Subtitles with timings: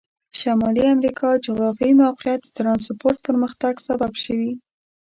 [0.39, 4.51] شمالي امریکا جغرافیایي موقعیت د ترانسپورت پرمختګ سبب شوي.